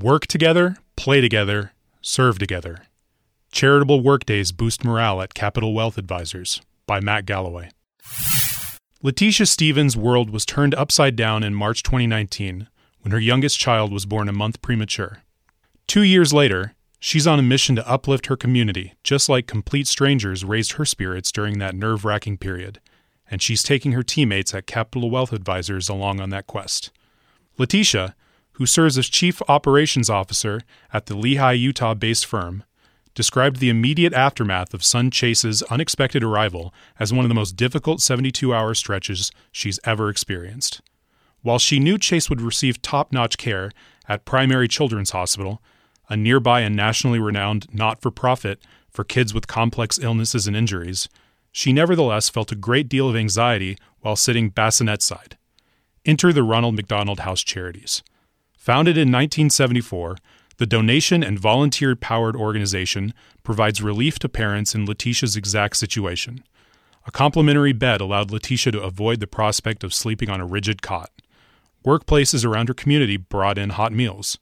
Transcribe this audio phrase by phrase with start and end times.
[0.00, 2.84] Work together, play together, serve together.
[3.52, 7.68] Charitable Workdays Boost Morale at Capital Wealth Advisors by Matt Galloway.
[9.02, 12.68] Letitia Stevens' world was turned upside down in March 2019
[13.02, 15.18] when her youngest child was born a month premature.
[15.86, 20.46] Two years later, she's on a mission to uplift her community, just like complete strangers
[20.46, 22.80] raised her spirits during that nerve wracking period,
[23.30, 26.90] and she's taking her teammates at Capital Wealth Advisors along on that quest.
[27.58, 28.14] Letitia,
[28.52, 30.60] who serves as Chief Operations Officer
[30.92, 32.64] at the Lehi, Utah based firm,
[33.14, 38.00] described the immediate aftermath of son Chase's unexpected arrival as one of the most difficult
[38.00, 40.80] 72 hour stretches she's ever experienced.
[41.42, 43.70] While she knew Chase would receive top notch care
[44.08, 45.62] at Primary Children's Hospital,
[46.08, 48.60] a nearby and nationally renowned not for profit
[48.90, 51.08] for kids with complex illnesses and injuries,
[51.52, 55.36] she nevertheless felt a great deal of anxiety while sitting bassinet side.
[56.04, 58.02] Enter the Ronald McDonald House Charities.
[58.60, 60.18] Founded in 1974,
[60.58, 66.44] the donation and volunteer powered organization provides relief to parents in Letitia's exact situation.
[67.06, 71.10] A complimentary bed allowed Letitia to avoid the prospect of sleeping on a rigid cot.
[71.86, 74.36] Workplaces around her community brought in hot meals.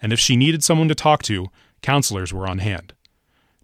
[0.00, 1.48] And if she needed someone to talk to,
[1.82, 2.94] counselors were on hand.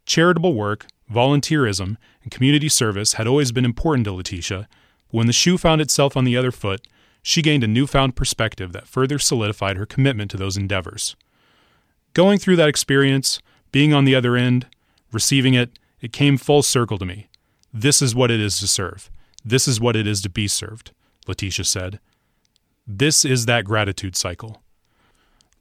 [0.04, 4.68] Charitable work, volunteerism, and community service had always been important to Letitia,
[5.08, 6.86] when the shoe found itself on the other foot,
[7.22, 11.16] she gained a newfound perspective that further solidified her commitment to those endeavors.
[12.14, 13.40] Going through that experience,
[13.72, 14.66] being on the other end,
[15.12, 17.28] receiving it, it came full circle to me.
[17.72, 19.10] This is what it is to serve.
[19.44, 20.92] This is what it is to be served,
[21.26, 22.00] Letitia said.
[22.86, 24.62] This is that gratitude cycle.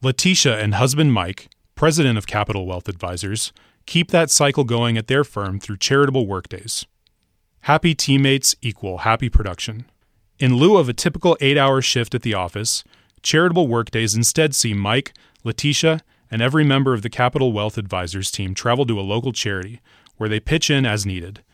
[0.02, 3.52] Letitia and husband Mike, president of Capital Wealth Advisors,
[3.86, 6.86] keep that cycle going at their firm through charitable workdays.
[7.62, 9.84] Happy teammates equal happy production.
[10.40, 12.82] In lieu of a typical eight hour shift at the office,
[13.22, 15.12] charitable workdays instead see Mike,
[15.44, 19.82] Letitia, and every member of the Capital Wealth Advisors team travel to a local charity
[20.16, 21.44] where they pitch in as needed.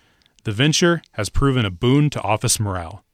[0.44, 3.04] The venture has proven a boon to office morale.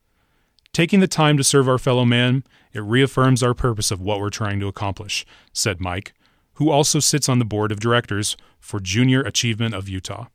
[0.74, 2.44] Taking the time to serve our fellow man,
[2.74, 5.24] it reaffirms our purpose of what we're trying to accomplish,
[5.54, 6.12] said Mike,
[6.54, 10.26] who also sits on the board of directors for Junior Achievement of Utah.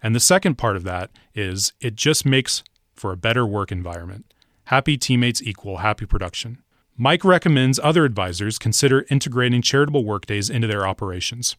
[0.00, 2.62] And the second part of that is it just makes
[2.94, 4.26] for a better work environment.
[4.68, 6.62] Happy teammates equal happy production.
[6.96, 11.56] Mike recommends other advisors consider integrating charitable workdays into their operations.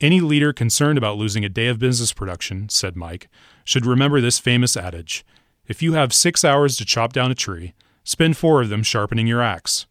[0.00, 3.28] Any leader concerned about losing a day of business production, said Mike,
[3.64, 5.26] should remember this famous adage
[5.66, 9.26] If you have six hours to chop down a tree, spend four of them sharpening
[9.26, 9.86] your axe.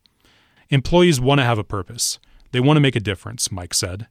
[0.69, 2.18] Employees want to have a purpose.
[2.51, 4.07] They want to make a difference, Mike said.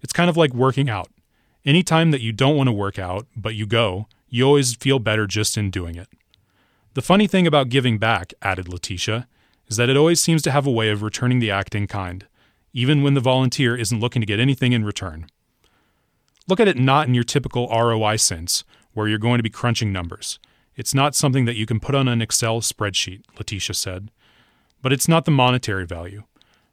[0.00, 1.08] It's kind of like working out.
[1.66, 4.98] Any time that you don't want to work out, but you go, you always feel
[4.98, 6.08] better just in doing it.
[6.94, 9.28] The funny thing about giving back, added Letitia,
[9.68, 12.26] is that it always seems to have a way of returning the act in kind,
[12.72, 15.26] even when the volunteer isn't looking to get anything in return.
[16.48, 19.92] Look at it not in your typical ROI sense, where you're going to be crunching
[19.92, 20.40] numbers.
[20.74, 24.10] It's not something that you can put on an Excel spreadsheet, Letitia said.
[24.82, 26.24] But it's not the monetary value.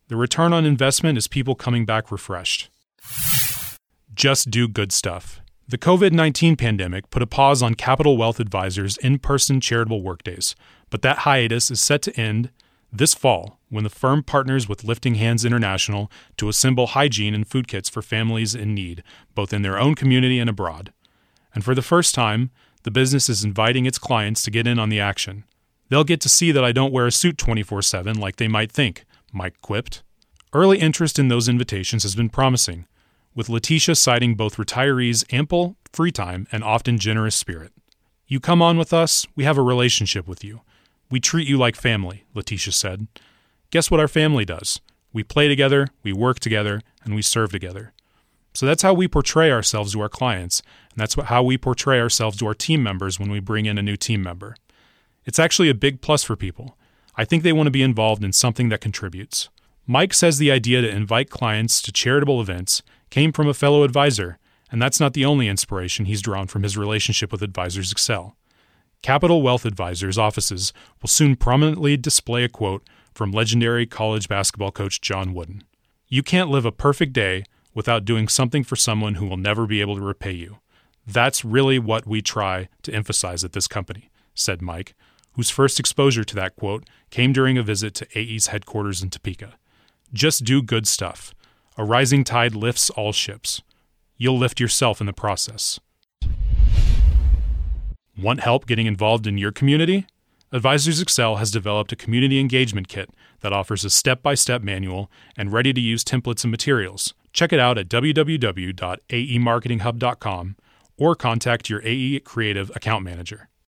[0.07, 2.69] The return on investment is people coming back refreshed.
[4.15, 5.41] Just do good stuff.
[5.69, 10.55] The COVID 19 pandemic put a pause on Capital Wealth Advisors' in person charitable workdays,
[10.89, 12.51] but that hiatus is set to end
[12.93, 17.67] this fall, when the firm partners with Lifting Hands International to assemble hygiene and food
[17.67, 19.03] kits for families in need,
[19.35, 20.93] both in their own community and abroad.
[21.53, 22.49] And for the first time,
[22.83, 25.43] the business is inviting its clients to get in on the action.
[25.89, 28.71] They'll get to see that I don't wear a suit 24 7 like they might
[28.71, 30.01] think, Mike quipped.
[30.53, 32.87] Early interest in those invitations has been promising,
[33.37, 37.71] with Letitia citing both retirees' ample free time and often generous spirit.
[38.25, 40.61] You come on with us, we have a relationship with you.
[41.11, 43.07] We treat you like family, Letitia said.
[43.69, 44.81] Guess what our family does?
[45.13, 47.93] We play together, we work together, and we serve together.
[48.55, 52.37] So that's how we portray ourselves to our clients, and that's how we portray ourselves
[52.37, 54.55] to our team members when we bring in a new team member.
[55.25, 56.75] It's actually a big plus for people.
[57.15, 59.49] I think they want to be involved in something that contributes.
[59.85, 64.37] Mike says the idea to invite clients to charitable events came from a fellow advisor,
[64.71, 68.35] and that's not the only inspiration he's drawn from his relationship with Advisors Excel.
[69.01, 75.01] Capital Wealth Advisors offices will soon prominently display a quote from legendary college basketball coach
[75.01, 75.63] John Wooden
[76.07, 77.43] You can't live a perfect day
[77.73, 80.57] without doing something for someone who will never be able to repay you.
[81.05, 84.93] That's really what we try to emphasize at this company, said Mike,
[85.33, 89.53] whose first exposure to that quote came during a visit to AE's headquarters in Topeka.
[90.11, 91.33] Just do good stuff.
[91.79, 93.61] A rising tide lifts all ships.
[94.17, 95.79] You'll lift yourself in the process.
[98.17, 100.07] Want help getting involved in your community?
[100.51, 105.11] Advisors Excel has developed a community engagement kit that offers a step by step manual
[105.37, 107.13] and ready to use templates and materials.
[107.31, 110.55] Check it out at www.aemarketinghub.com
[110.97, 113.49] or contact your AE Creative account manager.